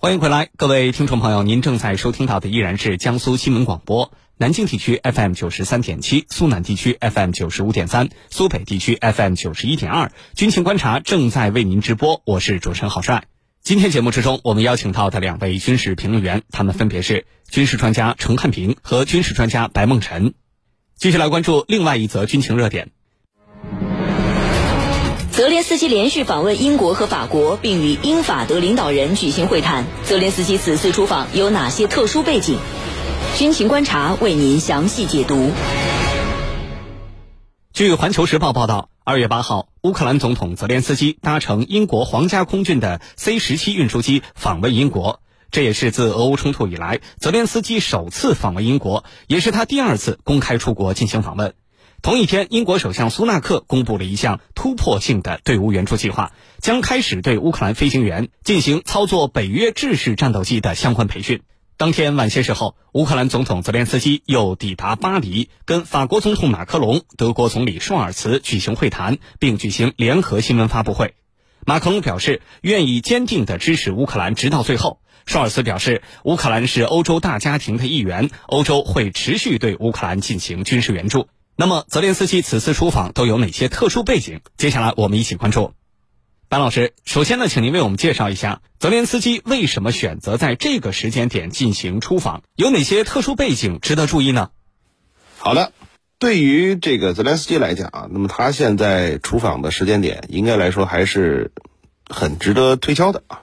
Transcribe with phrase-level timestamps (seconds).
[0.00, 10.12] 欢迎回来，各位听众朋友，您正在收听到的依然是江苏新闻广播，南京地区 FM 九十三点七，苏南地区 FM 九十五点三，苏北地区 FM 九十一点二。
[10.36, 13.24] 军情观察正在为您直播，我是主持人郝帅。
[13.60, 20.34] 今天节目之中，我们邀请到的两位军事评论员，他们分别是军事专家程汉平和军事专家白梦辰。
[20.94, 22.92] 继续来关注另外一则军情热点。
[25.38, 29.86] 泽连斯基连续访问英国和法国，并与英法德领导人举行会谈。
[30.02, 32.58] 泽连斯基此次出访有哪些特殊背景？
[33.36, 35.52] 军情观察为您详细解读。
[37.72, 45.20] 据《环球时报》报道，二月八号，乌克兰总统泽连斯基搭乘英国皇家空军的 C 十七运输机访问英国，
[45.52, 51.54] 这也是自俄乌冲突以来泽连斯基首次访问英国，也是他第二次公开出国进行访问。
[52.00, 61.42] 同一天，英国首相苏纳克公布了一项突破性的队伍援助计划，将开始对乌克兰飞行员进行操作北约制式战斗机的相关培训。
[61.76, 71.14] 当天晚些时候，乌克兰总统泽连斯基又抵达巴黎，跟法国总统马克龙、德国总理舒尔茨举行会谈，并举行联合新闻发布会。
[71.66, 75.00] 马克龙表示愿意坚定地支持乌克兰直到最后。
[75.26, 81.26] 舒尔茨表示，乌克兰是欧洲大家庭的一员，欧洲会持续对乌克兰进行军事援助。
[81.60, 84.42] 那么，泽连斯基此次出访都有哪些特殊背景？
[84.56, 85.72] 接下来我们一起关注。
[86.48, 94.50] 白老师，首先呢，请您为我们介绍一下泽连斯基为什么选择在这个时间点进行出访，有哪些特殊背景值得注意呢？
[95.36, 95.72] 好的，
[96.20, 101.50] 对于这个泽连斯基来讲啊，那么他现在出访的时间点，应该来说还是
[102.08, 103.40] 很值得推敲的啊。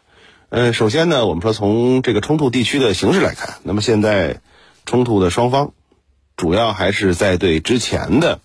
[0.47, 4.39] 呃，首先呢，我们说从这个冲突地区的形势来看，那么现在
[4.85, 5.73] 冲突的双方。
[6.37, 8.39] 主要还是在对之前的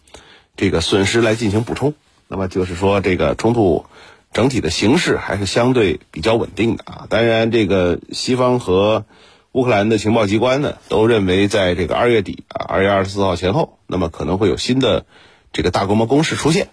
[0.56, 1.94] 这个损失来进行补充，
[2.28, 3.86] 那么就是说，这个冲突
[4.32, 7.06] 整体的形势还是相对比较稳定的啊。
[7.08, 9.04] 当然，这个西方和
[9.52, 15.04] 乌克兰的情报机关呢，都认为在这个二月底啊，二月二十四号前后，那么可能会有新的
[15.52, 16.68] 这个大规模攻势出现。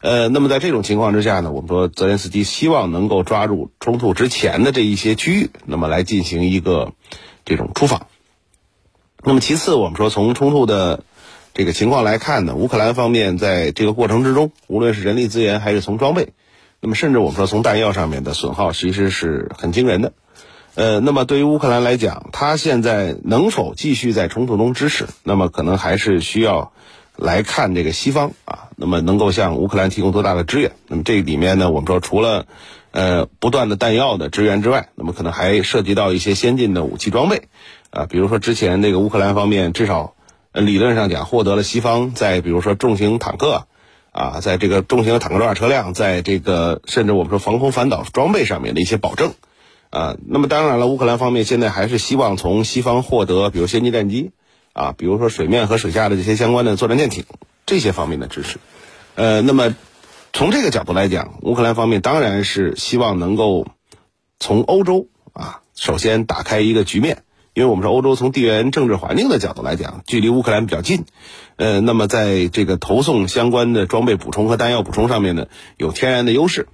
[0.00, 6.94] 呃，那么在这种情况之下呢，我们说泽连斯基希望能够抓住冲突之前的这一些区域，那么来进行一个
[7.44, 8.07] 这种出访。
[9.24, 11.02] 那么其次，我们说从冲突的
[11.52, 16.28] 这个情况来看呢，乌克兰方面在这个过程之中，无论是人力资源还是从装备，
[16.80, 20.12] 那么甚至我们说从弹药上面的损耗，其实是很惊人的。
[20.76, 26.72] 呃，那么对于乌克兰来讲，他现在能否继续在冲突中支持，那么可能还是需要
[27.16, 30.70] 来看这个西方啊，那么能够向乌克兰提供多大的支援。
[30.86, 32.46] 那么这里面呢，我们说除了
[32.92, 37.48] 呃不断的弹药的支援之外，那么可能还涉及到一些先进的武器装备。
[37.90, 40.14] 啊，比如说之前那个乌克兰方面，至少
[40.52, 43.66] 理论上讲获得了西方在比如说重型坦克，
[44.12, 49.32] 啊，在这个重型坦克装甲车辆，在这个甚至我们说防空反导装备上面的一些保证，
[49.90, 54.32] 啊，那么当然了，乌克兰方面现在还是希望从西方获得比如先进战机，
[54.74, 57.24] 啊，比如说水面和水下的这些相关的作战舰艇
[57.64, 58.58] 这些方面的支持，
[59.14, 59.74] 呃，那么
[60.32, 63.66] 从这个角度来讲，乌克兰方面当然是希望能够
[64.38, 67.22] 从欧洲啊，首先打开一个局面。
[67.58, 71.06] 因为我们说欧洲从地缘政治环境的角度来讲，距离乌克兰比较近，
[71.56, 76.68] 呃，那么在这个投送相关的装备补充和弹药补充上面呢，有天然的优势，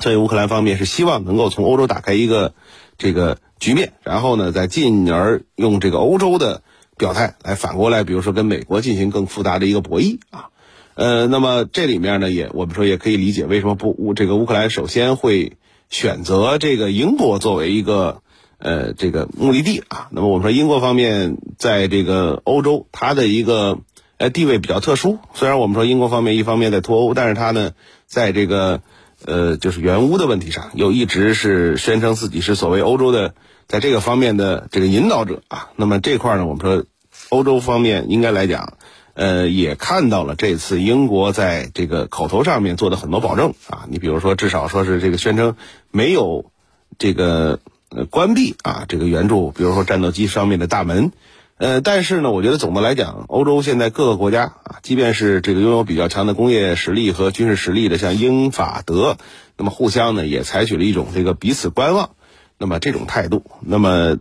[0.00, 2.54] 所以乌克兰方面是希望能够从欧洲打开一个
[2.96, 6.62] 这个局面，然后呢，再进而用这个欧洲的
[6.96, 10.48] 表态来反过来，比如说跟美国进行更复杂的一个博弈啊，
[10.94, 15.58] 呃，那么这里面呢，也我们说也可以理解为什么不乌这个乌克兰首先会
[15.90, 18.22] 选择这个英国作为一个。
[18.58, 23.80] 呃，这个目的地啊，那么我们说英国方面在这个欧洲，它的一个
[24.16, 25.18] 呃地位比较特殊。
[25.34, 27.72] 虽然我们说英国方面一方面在脱欧，但是它呢，
[28.06, 28.80] 在这个
[29.26, 33.34] 呃就是援乌的问题上，又一直是宣称自己是所谓欧洲的
[33.66, 35.70] 在这个方面的这个引导者啊。
[35.76, 36.86] 那么这块呢，我们说
[37.28, 38.78] 欧洲方面应该来讲，
[39.12, 43.86] 呃，也看到了这次英国在这个口头上面做的很多保证啊。
[43.90, 45.56] 你比如说，至少说是这个宣称
[45.90, 46.50] 没有
[46.98, 47.60] 这个。
[47.96, 51.12] 呃，关闭啊，这个援助，比如说战斗机上面的大门，
[51.58, 59.16] 呃，但是呢，我觉得总的来讲，欧洲现在各个国家啊，即便是这个拥有比较强的工业实力和军事实力的，像英法德，
[59.56, 62.10] 那么互相呢也采取了一种这个彼此观望，
[62.58, 64.16] 那么这种态度，那么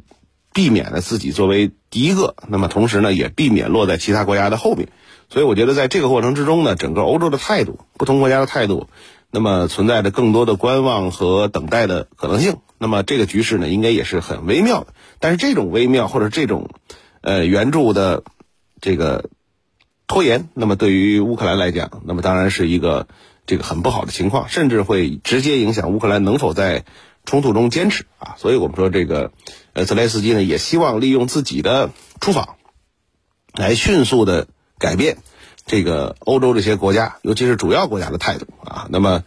[0.53, 4.89] 避免了自己作为第一个，那么同时呢也避免落在其他国家的后面，
[5.29, 8.87] 所以我觉得在这个过程之中呢，整个欧洲的态度，不同国家的态度。
[9.35, 12.57] 那么存在着更多的观望和等待的可能性。
[12.77, 14.93] 那么这个局势呢，应该也是很微妙的。
[15.17, 16.69] 但是这种微妙或者这种，
[17.21, 18.23] 呃，援助的
[18.79, 19.31] 这个
[20.05, 23.07] 拖延，那么对于乌克兰来讲，那么当然是一个
[23.47, 26.85] 这个很不好的情况，甚至会直接影响乌克兰能否在
[27.25, 28.35] 冲突中坚持啊。
[28.37, 29.31] 所以我们说这个
[29.73, 31.89] 呃泽连斯基呢也希望利用自己的
[32.21, 32.57] 出访，
[33.55, 34.47] 来迅速的
[34.77, 35.17] 改变
[35.65, 38.87] 这个欧洲这些国家，尤其是主要国家的态度啊。
[38.89, 39.23] 那么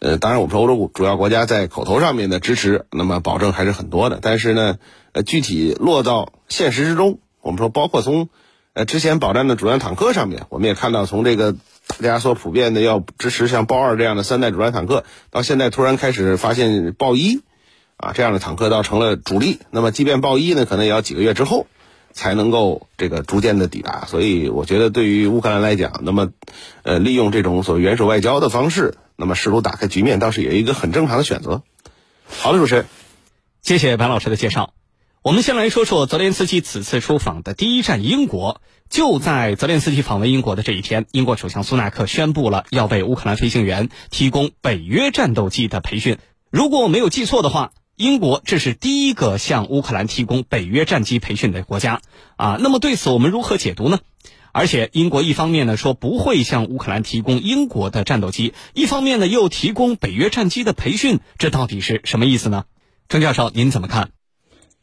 [0.00, 4.78] 呃，当然我们说欧洲主要国家在口头上面的支持，那么保证还是很多的，但是呢，
[5.12, 8.28] 呃，具体落到现实之中，我们说包括从
[8.74, 11.56] 呃之前保障的主战坦克上面，我们也看到从这个。
[11.98, 17.42] 大家所普遍的要支持像豹二这样的三代主战坦克，到现在突然开始发现豹一，
[17.96, 19.60] 啊这样的坦克倒成了主力。
[19.70, 21.68] 那么即便豹一呢，可能也要几个月之后
[22.16, 24.06] 才能够这个逐渐的抵达。
[24.06, 26.30] 所以我觉得对于乌克兰来讲，那么
[26.82, 31.62] 呃利用这种所谓元首外交的方式，那么试图打开局面，倒是也一个很正常的选择。
[32.26, 32.86] 好的，主持人，
[33.62, 34.72] 谢谢白老师的介绍。
[35.22, 38.60] 我们先来说说泽连斯基此次出访的第一站英国。
[38.88, 46.18] 就在泽连斯基访问英国的这一天，英国首相苏纳克宣布了要为乌克兰飞行员提供北约战斗机的培训。
[46.50, 52.02] 如果我没有记错的话，英国这是第一个向乌克兰提供北约战机培训的国家
[52.36, 52.58] 啊。
[52.60, 54.00] 那么对此我们如何解读呢？
[54.52, 62.64] 而且英国一方面呢说不会向乌克兰提供英国的战斗机，一方面呢又提供北约战机的培训，这到底是什么意思呢？
[63.08, 64.10] 郑教授，您怎么看？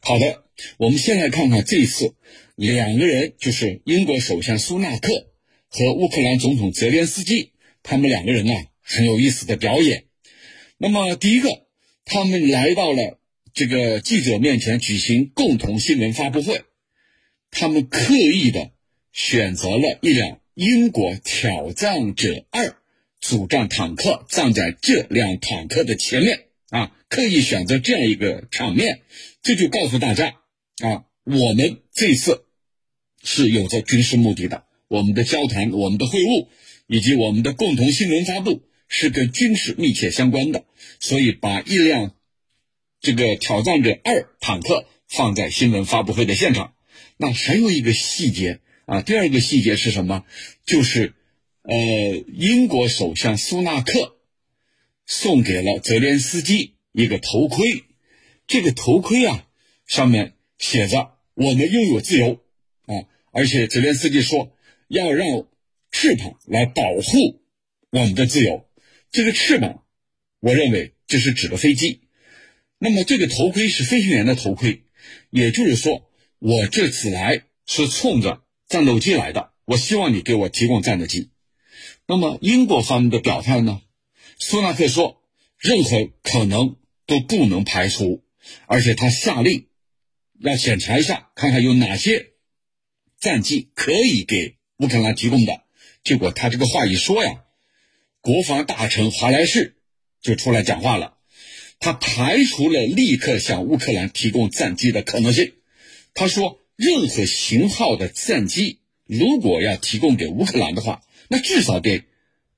[0.00, 0.42] 好的，
[0.78, 2.14] 我们先来看看这一次
[2.56, 5.08] 两个人，就是英国首相苏纳克
[5.68, 7.52] 和乌克兰总统泽连斯基，
[7.82, 8.52] 他们两个人呢
[8.82, 10.04] 很有意思的表演。
[10.78, 11.48] 那么第一个，
[12.04, 13.18] 他们来到了
[13.52, 16.62] 这个记者面前举行共同新闻发布会，
[17.50, 18.70] 他们刻意的
[19.12, 22.76] 选择了一辆英国挑战者二
[23.20, 29.00] 主战坦克，站在这辆坦克的前面啊，刻意选择这样一个场面。
[29.42, 30.36] 这就告诉大家
[30.82, 32.44] 啊，我们这次
[33.22, 34.64] 是有着军事目的的。
[34.88, 36.48] 我们的交谈、我们的会晤
[36.86, 38.62] 以及我们的共同新闻发布
[38.96, 40.64] 是跟军事密切相关的。
[41.00, 42.14] 所以，把一辆
[43.00, 46.74] 这个挑战者二坦克放在新闻发布会的现场。
[47.16, 50.24] 那还有一个细节啊，第二个细节是什么？
[50.64, 51.12] 就是
[51.62, 51.74] 呃，
[52.32, 54.16] 英国首相苏纳克
[55.06, 57.84] 送给了泽连斯基一个头盔。
[58.46, 59.46] 这个头盔啊，
[59.86, 62.40] 上面写着“我们拥有自由”，
[62.86, 64.52] 啊，而且泽连斯基说
[64.86, 65.48] 要让
[65.90, 67.42] 翅膀来保护
[67.90, 68.64] 我们的自由。
[69.14, 69.84] 这个翅膀，
[70.40, 72.00] 我认为这是指的飞机。
[72.78, 74.82] 那么这个头盔是飞行员的头盔，
[75.30, 79.52] 也就是说，我这次来是冲着战斗机来的。
[79.66, 81.30] 我希望你给我提供战斗机。
[82.08, 83.82] 那么英国方面的表态呢？
[84.40, 85.22] 苏纳克说，
[85.58, 86.74] 任何可能
[87.06, 88.24] 都不能排除。
[88.66, 89.68] 而且他下令
[90.40, 92.32] 要检查一下，看看有哪些
[93.20, 95.62] 战机可以给乌克兰提供的。
[96.02, 97.43] 结果他这个话一说呀，
[98.24, 99.76] 国防大臣华莱士
[100.22, 101.18] 就出来讲话了，
[101.78, 105.52] 他排除了立刻向乌克兰提供战机的可能性。
[106.14, 112.02] 他说，任何型号的战机如果要提供给乌克兰的话，那至少得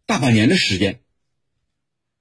[0.07, 1.01] 大半年的时间。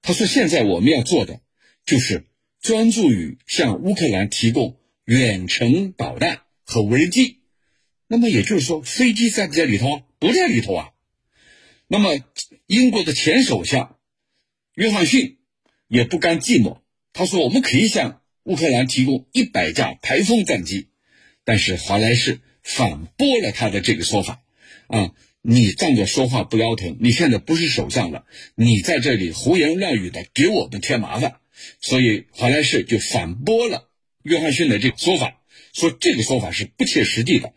[0.01, 1.39] 他说，现在我们要做的
[1.85, 2.25] 就是。
[2.61, 7.41] 专注于向乌克兰提供远程导弹和无人机，
[8.07, 10.01] 那么也就是说，飞机在不在里头？
[10.17, 10.89] 不在里头啊。
[11.87, 12.19] 那么，
[12.65, 13.97] 英国的前首相
[14.73, 15.37] 约翰逊
[15.87, 16.79] 也不甘寂寞，
[17.13, 20.87] 他说：“我们可以向乌克兰提供一百架台风战机。”
[21.45, 24.41] 但是华莱士反驳了他的这个说法
[24.87, 25.13] 啊，
[25.43, 28.25] 你站着说话不腰疼，你现在不是首相了，
[28.55, 31.35] 你在这里胡言乱语的，给我们添麻烦。
[31.79, 33.89] 所以华莱士就反驳了
[34.23, 35.39] 约翰逊的这个说法，
[35.71, 37.53] 说这个说法是不切实际的，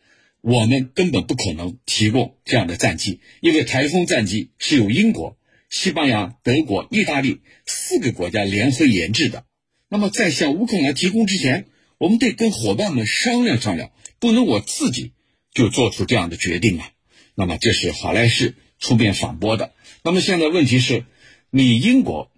[0.49, 5.37] 我们根本不可能提供这样的战机，因为台风战机是由英国、
[5.69, 9.45] 西班牙、德国、意大利四个国家联合研制的。
[9.91, 11.67] 那么在向乌克兰提供之前，
[11.99, 15.13] 我们得跟伙伴们商量商量，不能我自己
[15.53, 16.93] 就做出这样的决定啊。
[17.35, 19.75] 那么这是华莱士出面反驳的。
[20.03, 21.05] 那么现在问题是，
[21.51, 22.33] 你英国。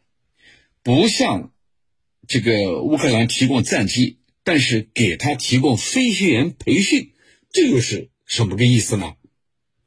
[0.82, 1.52] 不向
[2.26, 7.10] 这个乌克兰提供战机，但是给他提供飞行员培训，
[7.52, 9.14] 这又是什么个意思呢？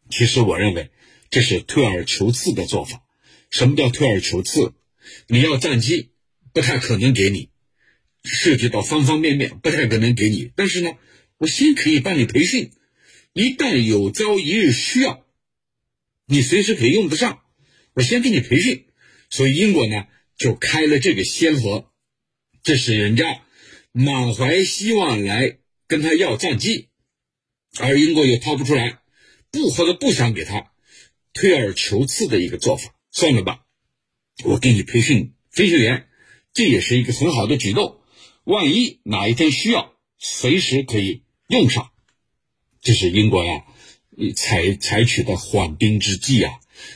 [0.09, 0.91] 其实我认为
[1.29, 3.03] 这是退而求次的做法。
[3.49, 4.73] 什么叫退而求次？
[5.27, 6.09] 你要战机，
[6.53, 7.49] 不太可能给你，
[8.23, 10.51] 涉及到方方面面，不太可能给你。
[10.55, 10.91] 但是呢，
[11.37, 12.71] 我先可以帮你培训，
[13.33, 15.25] 一旦有朝一日需要，
[16.25, 17.41] 你随时可以用得上，
[17.93, 18.85] 我先给你培训。
[19.29, 20.07] 所以英国呢？
[20.35, 21.91] 就开了这个先河，
[22.63, 23.43] 这是人家
[23.91, 26.89] 满怀希望来跟他要战机，
[27.79, 28.99] 而英国又掏不出来，
[29.51, 30.71] 不或者不想给他，
[31.33, 32.93] 退而求次的一个做法。
[33.11, 33.61] 算了吧，
[34.43, 36.07] 我给你培训飞行员，
[36.53, 37.99] 这也是一个很好的举动。
[38.43, 41.91] 万一哪一天需要，随时可以用上。
[42.81, 43.63] 这是英国呀，
[44.35, 46.51] 采采取的缓兵之计啊，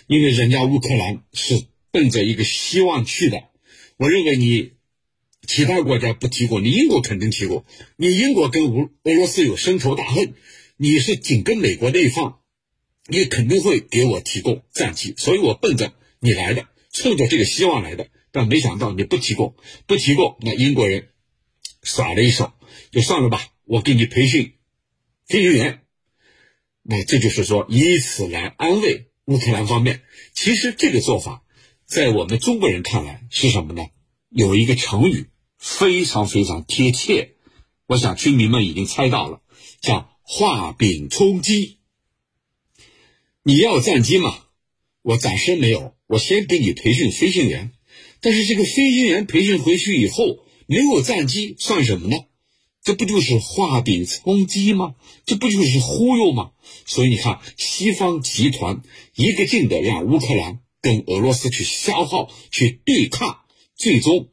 [0.08, 3.44] 因为人家乌克兰是奔着一个希望去的。
[3.98, 4.74] 我认为你
[5.48, 7.64] 其他国家不提供，你英国肯定提供。
[7.96, 10.34] 你英国跟俄俄罗斯有深仇大恨，
[10.78, 12.40] 你是紧跟美国那一方，
[13.08, 18.10] 你肯定会给我提供战机，所以我奔着你来的，冲着这个希望来的。
[18.32, 19.56] 但没想到你不提供，
[19.88, 21.10] 不提供，那英国人
[21.82, 22.54] 耍了一手，
[22.92, 24.54] 就算了吧，我给你培训。
[25.26, 25.82] 飞行员，
[26.84, 30.04] 那这就是说以此来安慰乌克兰方面。
[30.34, 31.44] 其实这个做法，
[31.86, 33.88] 在我们中国人看来是什么呢？
[34.30, 37.36] 有一个成语非常非常贴切，
[37.88, 39.42] 我想军迷们已经猜到了，
[39.82, 41.78] 叫画饼充饥。
[43.44, 44.44] 你要战机吗？
[45.02, 47.72] 我暂时没有，我先给你培训飞行员。
[48.20, 52.26] 但是这个飞行员培训回去以后没有战机，算什么呢？
[52.84, 54.96] 这不就是画饼充饥吗？
[55.26, 56.52] 这不就是忽悠吗？
[56.86, 58.82] 所以你看，西方集团
[59.16, 63.46] 一个劲的让乌克兰跟俄罗斯去消耗、去对抗，
[63.78, 64.28] 最终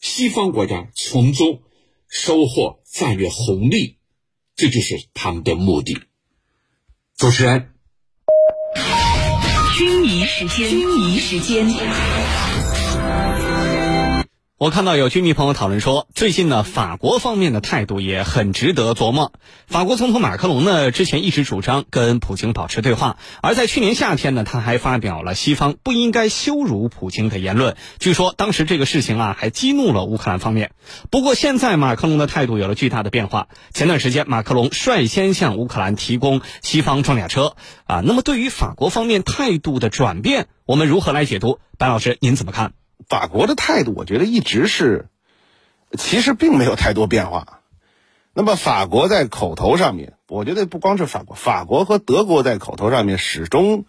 [0.00, 1.62] 西方国家从中
[2.08, 3.95] 收获战略红利，
[4.56, 5.98] 这就是他们的目的。
[7.18, 7.74] 主持人，
[9.76, 11.66] 军迷时间，军迷时间。
[14.58, 19.32] 我看到有军迷朋友讨论说，最近呢，法国方面的态度也很值得琢磨。
[19.66, 27.76] 法国总统马克龙呢，之前一直主张跟普京保持对话，而在去年夏天呢，他还发表了西方不应该羞辱普京的言论。
[27.98, 30.70] 据说当时这个事情啊，还激怒了乌克兰方面。
[31.10, 33.48] 不过现在马克龙的态度有了巨大的变化。
[33.74, 38.00] 前段时间，马克龙率先向乌克兰提供西方装甲车啊。
[38.02, 41.58] 那么对于法国方面态度的转变，我们如何来解读？
[41.76, 42.72] 白老师，您怎么看？
[43.08, 45.06] 法国的态度，我觉得一直是，
[45.96, 47.60] 其实并没有太多变化。
[48.32, 53.84] 那么，法国在口头上面，我觉得不光是法国，法国和德国在口头上面始终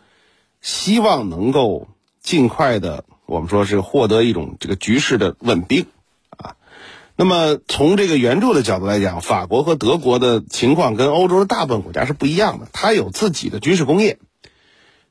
[0.61, 1.87] 希望能够
[2.21, 5.87] 尽快的，我们说是获得一种这个局势的稳定
[6.29, 6.55] 啊。
[7.15, 14.19] 那么，从这个援助的角度来讲，法国和德国的情况跟欧洲的大部分国家是不一样的，它有自己的军事工业。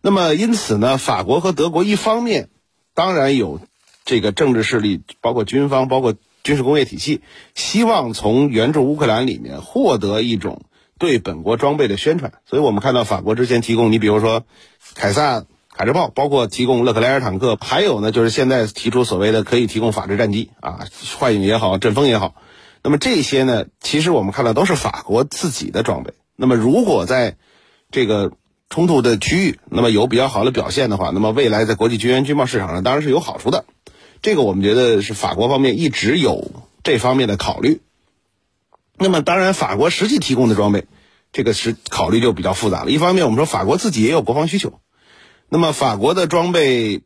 [0.01, 2.49] 那么，因此呢，法国和德国一方面
[2.95, 3.61] 当然有。
[4.07, 7.21] 这个政治势力，包括军方，包括军事工业体系，
[7.55, 10.63] 希望从援助乌克兰里面获得一种
[10.97, 12.33] 对本国装备的宣传。
[12.49, 14.45] 所以我们看到法国之前提供，你比如说
[14.95, 15.45] 凯撒
[15.75, 20.87] 卡车炮，包括提供勒克莱尔坦克，还有呢就是现在提出所谓的可以提供法制战机啊，
[21.19, 22.37] 幻影也好，阵风也好。
[22.85, 26.15] 那么这些呢，其实我们看到都是法国自己的装备。
[26.37, 27.37] 那么如果在
[27.91, 28.31] 这个
[28.71, 33.65] 冲突的区域，那么有比较好的表现的话，那么未来在国际军援军贸市场上当然是有好处的。
[34.23, 36.51] 这个我们觉得是法国方面一直有
[36.83, 37.81] 这方面的考虑。
[38.99, 40.87] 那么，当然法国实际提供的装备，
[41.33, 42.91] 这个是考虑就比较复杂了。
[42.91, 44.81] 一方面，我们说法国自己也有国防需求。
[45.49, 47.03] 那么，法国的装备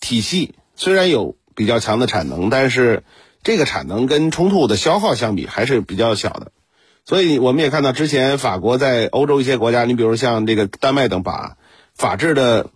[0.00, 3.04] 体系虽然有比较强的产能，但是
[3.42, 6.50] 这个产能跟冲突的消耗相比还是比较小的。
[7.04, 11.58] 所以，我们也看到之前法国在欧洲一些国家，你比如像这个丹麦等，把
[11.94, 12.70] 法制的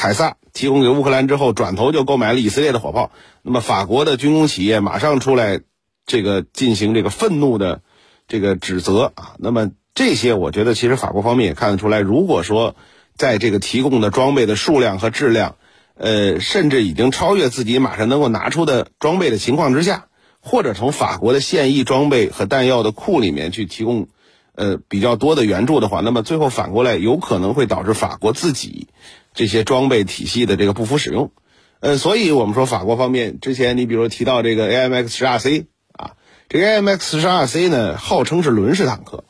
[0.00, 0.36] 凯撒。
[0.52, 3.12] 提供给乌克兰之后，转头就购买了以色列的火炮。
[3.42, 5.60] 那么法国的军工企业马上出来，
[6.06, 7.82] 这个进行这个愤怒的
[8.26, 9.34] 这个指责啊。
[9.38, 12.74] 那么这些，我觉得其实法国方面也看得出来，如果说
[13.14, 15.54] 在这个提供的装备的数量和质量，
[15.94, 20.06] 呃，甚至已经超越自己马上能够拿出的装备的情况之下，
[20.40, 24.08] 或者从法国的现役装备和弹药的库里面去提供
[24.56, 28.88] 呃比较多的援助的话，那么最后反过来有可能会导致法国自己。
[29.32, 31.30] 这些装备体系的这个不符使用，
[31.78, 36.12] 呃，所以我们说法国方面之前，你比如提到这个 AMX 十二 C 啊，
[36.48, 39.22] 这个 AMX 十二 C 呢，号称是轮式坦克，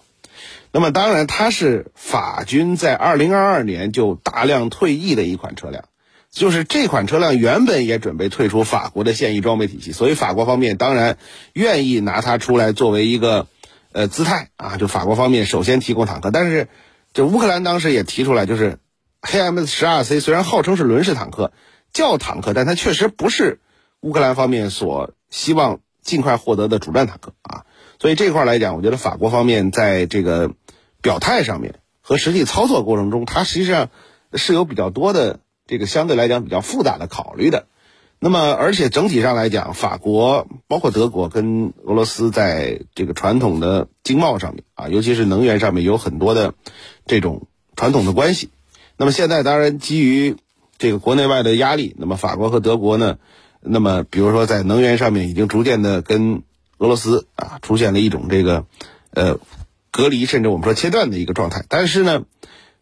[0.73, 5.85] 那么当然它是法军在二零二二年就大量退役的一款车辆，
[6.31, 11.19] 就是这款车辆原本也准备退出法国的现役装备体系，所以法国方面当然
[11.53, 13.49] 愿意拿它出来作为一个
[13.93, 16.69] 呃姿态啊，就法国方面首先提供坦克，但是
[17.13, 18.79] 就乌克兰当时也提出来就是。
[19.23, 21.53] KMS 十二 C 虽然号称是轮式坦克，
[21.93, 23.61] 叫坦克，但它确实不是
[24.01, 27.65] 乌克兰方面所希望尽快获得的主战坦克啊。
[27.99, 30.53] 所以这块来讲，我觉得法国方面在这个
[31.03, 33.91] 表态上面和实际操作过程中，它实际上
[34.35, 37.67] 是有比较多的这个相对来讲比较复杂的考虑的。
[38.23, 46.55] 那么，而且整体上来讲，法国包括德国跟俄罗斯在这个传统的经贸上面啊，尤其是能源上面有很多的
[47.07, 47.47] 这种
[47.77, 48.51] 传统的关系。
[49.01, 50.37] 那么现在当然基于
[50.77, 53.17] 这个国内外的压力，那么法国和德国呢，
[53.63, 56.43] 那么比如说在能源上面已经逐渐的跟
[56.77, 58.67] 俄罗斯啊出现了一种这个
[59.15, 59.39] 呃
[59.91, 61.65] 隔离，甚至我们说切断的一个状态。
[61.67, 62.25] 但是呢，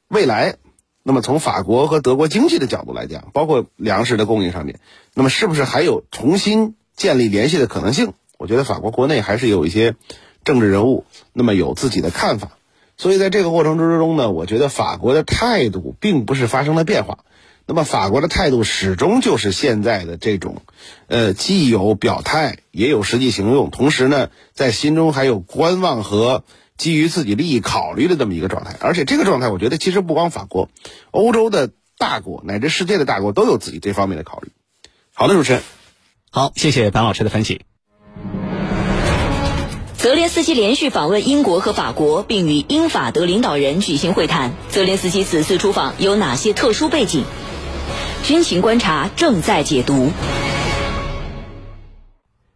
[0.08, 0.56] 未来，
[1.04, 4.80] 那么从法国和德国经济的角度来讲，包括粮食的供应上面，
[5.14, 8.12] 那么是不是还有重新建立联系的可能性？
[8.38, 9.94] 我觉得法国国内还是有一些
[10.42, 12.57] 政治人物，那么有自己的看法。
[12.98, 17.20] 所以在这个过程之中呢，我觉得法国的态度并不是发生了变化，
[17.64, 20.62] 那么法国的态度始终就是现在的这种，
[21.06, 26.42] 呃，既有表态，也有实际行动，同时呢，在心中还有观望和
[26.76, 28.74] 基于自己利益考虑的这么一个状态。
[28.80, 30.68] 而且这个状态，我觉得其实不光法国，
[31.12, 34.50] 欧洲的大国乃至世界的大国都有自己这方面的考虑。
[35.14, 35.62] 好的，主持人，
[36.30, 37.62] 好，谢谢樊老师的分析。
[39.98, 44.54] 泽连斯基连续访问英国和法国，并与英法德领导人举行会谈。
[44.68, 47.24] 泽连斯基此次出访有哪些特殊背景？
[48.22, 50.12] 军情观察正在解读。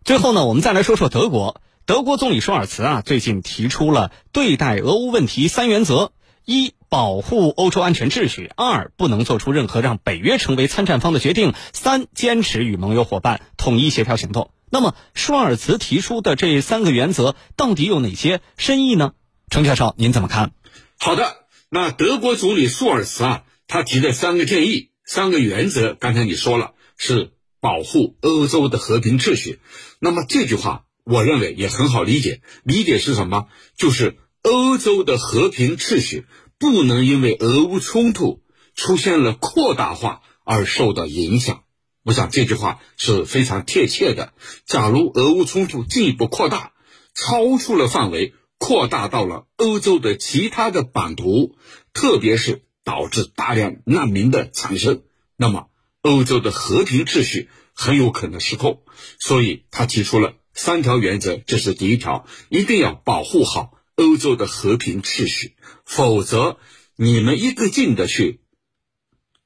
[0.05, 1.61] 最后呢，我们再来说说德国。
[1.85, 6.13] 德国总理舒尔茨啊，最近提出了对待俄乌问题三原则：
[6.45, 14.51] 一、保护欧洲安全秩序；二、不能做出任何让北约成为参战方的决定；三、坚持与盟友伙伴统一协调行动。
[14.75, 19.13] 那么，舒尔茨提出的这三个原则到底有哪些深意呢？
[19.51, 20.55] 程教授，您怎么看？
[20.99, 29.61] 好的，那德国总理舒尔茨啊，他提的三个建议、三个原则，刚才你说了是保护欧洲的和平秩序。
[30.01, 33.49] 那么这句话，我认为也很好理解，理解是什么？
[33.77, 36.25] 就是欧洲的和平秩序
[36.59, 38.41] 不能因为俄乌冲突
[38.75, 41.63] 出现了扩大化而受到影响。
[42.05, 44.33] 我想这句话是非常贴切的。
[44.67, 46.73] 假如俄乌冲突进一步扩大，
[47.15, 51.57] 超出了范围，扩大到了欧洲的其他的版图，
[51.93, 55.03] 特别是导致大量难民的产生，
[55.37, 55.69] 那么
[56.01, 58.83] 欧洲的和平秩序很有可能失控。
[59.21, 66.59] 所以他提出了三条原则，这是第一条，一定要保护好欧洲的和平秩序，否则
[66.97, 68.41] 你们一个劲的去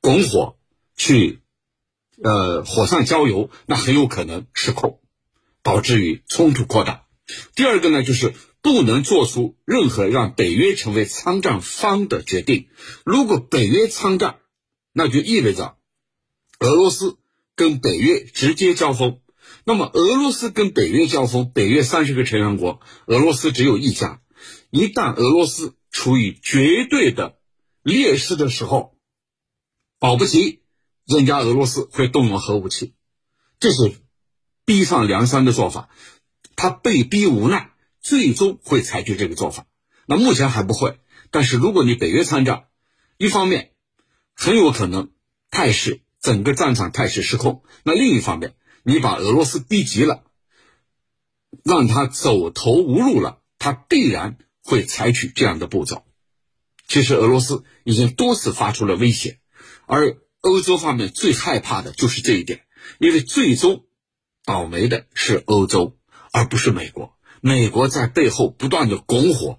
[0.01, 0.57] 拱火
[0.97, 1.40] 去。
[2.23, 5.01] 呃，火上浇油，那很有可能失控，
[5.63, 7.05] 导致于冲突扩大。
[7.55, 12.69] 第二个呢，就是不能做出任何让北约成为参战方的决定。
[13.05, 14.39] 如果北约参战，
[14.93, 15.77] 那就意味着
[16.61, 17.19] 俄罗斯
[17.55, 19.21] 跟北约直接交锋。
[19.65, 24.21] 那么，俄罗斯跟北约交锋，北约三十个成员国，俄罗斯只有一家。
[24.71, 27.39] 一旦俄罗斯处于绝对的
[27.83, 28.97] 劣势的时候，
[29.99, 30.63] 保不齐。
[31.07, 32.92] 人家俄罗斯会动用核武器，
[33.61, 33.95] 这是
[34.64, 35.88] 逼上梁山的做法。
[36.57, 39.66] 他被逼无奈，最终会采取这个做法。
[40.07, 40.99] 那目前还不会，
[41.31, 42.64] 但是如果你北约参战，
[43.19, 43.71] 一方面
[44.35, 45.12] 很有可能
[45.49, 50.25] 态势整个战场态势失控；那另一方面，你把俄罗斯逼急了，
[51.62, 56.05] 让他走投无路了，他必然会采取这样的步骤。
[56.88, 59.38] 其实俄罗斯已经多次发出了威胁，
[59.87, 60.19] 而。
[60.47, 62.61] 欧洲方面最害怕的就是这一点，
[63.01, 63.85] 因为最终
[64.45, 65.99] 倒霉的是欧洲，
[66.33, 67.17] 而不是美国。
[67.41, 69.59] 美国在背后不断的拱火，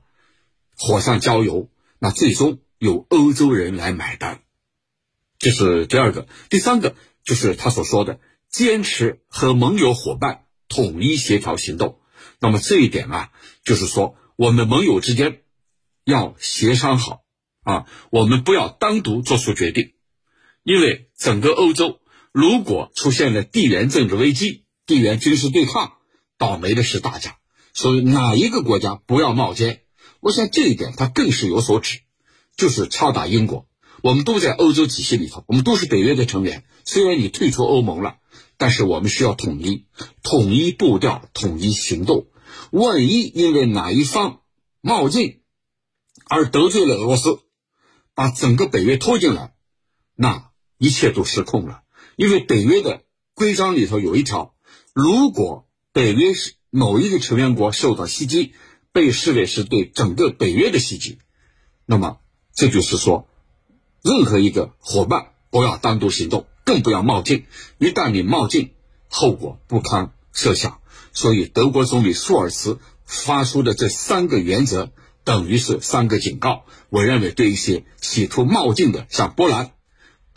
[0.77, 1.69] 火上浇油，
[1.99, 4.39] 那最终由欧洲人来买单。
[5.39, 6.95] 这是第二个，第三个
[7.25, 11.99] 就是他所说的坚持和盟友伙伴统一协调行动。
[12.39, 13.31] 那么这一点啊，
[13.65, 15.41] 就是说我们盟友之间
[16.05, 17.23] 要协商好
[17.63, 19.91] 啊，我们不要单独做出决定。
[20.67, 22.01] 因为整个欧洲
[22.33, 25.93] 如果出现了地缘政治危机、地缘军事对抗，
[26.37, 27.37] 倒霉的是大家。
[27.73, 29.83] 所以哪一个国家不要冒尖？
[30.19, 31.99] 我想这一点他更是有所指，
[32.57, 33.69] 就是敲打英国。
[34.03, 36.65] 我们都在欧洲体系里头，我们都是北约的成员。
[36.83, 38.17] 虽然你退出欧盟了，
[38.57, 39.85] 但是我们需要统一、
[40.21, 42.27] 统一步调、统一行动。
[42.71, 44.41] 万一因为哪一方
[44.81, 45.43] 冒进
[46.25, 47.39] 而得罪了俄罗斯，
[48.13, 49.53] 把整个北约拖进来，
[50.13, 50.46] 那。
[50.77, 51.81] 一切都失控了，
[52.15, 53.01] 因为北约的
[53.33, 54.53] 规章里头有一条：
[54.93, 58.53] 如果北约是某一个成员国受到袭击，
[58.91, 61.19] 被视为是对整个北约的袭击，
[61.85, 62.17] 那么
[62.53, 63.27] 这就是说，
[64.03, 67.45] 任何一个伙伴不要单独行动，更不要冒进。
[67.77, 68.73] 一旦你冒进，
[69.07, 70.79] 后果不堪设想。
[71.13, 74.91] 所以，德国总理舒尔茨发出的这三个原则，
[75.23, 76.65] 等于是三个警告。
[76.89, 79.71] 我认为，对一些企图冒进的，像波兰。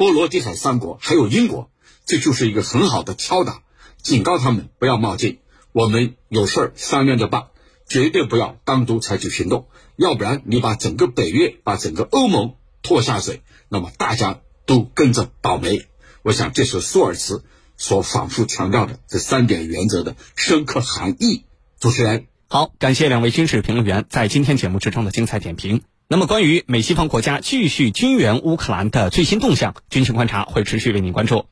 [0.01, 1.71] 波罗的海三国还有英国，
[2.07, 3.61] 这就是一个很好的敲打，
[4.01, 5.41] 警告他们不要冒进。
[5.73, 7.49] 我们有事儿商量着办，
[7.87, 15.85] 绝对不要单独采取行动，要不然你把整个北约、把整个欧盟拖下水，那么大家都跟着倒霉。
[16.23, 17.45] 我想这是舒尔茨
[17.77, 21.45] 所反复强调的这三点原则的深刻含义。
[21.79, 25.83] 主持人，好，感谢两位军事评论员在今天节目之中的精彩点评。
[26.13, 31.47] 那么，关于美西方国家继续军援乌克兰的最新动向，军情观察会持续为您关注。